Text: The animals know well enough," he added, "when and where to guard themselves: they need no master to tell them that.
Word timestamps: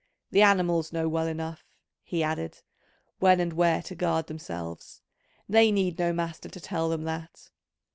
The 0.31 0.41
animals 0.41 0.91
know 0.91 1.07
well 1.07 1.27
enough," 1.27 1.63
he 2.01 2.23
added, 2.23 2.63
"when 3.19 3.39
and 3.39 3.53
where 3.53 3.83
to 3.83 3.93
guard 3.93 4.25
themselves: 4.25 5.03
they 5.47 5.71
need 5.71 5.99
no 5.99 6.11
master 6.11 6.49
to 6.49 6.59
tell 6.59 6.89
them 6.89 7.03
that. 7.03 7.51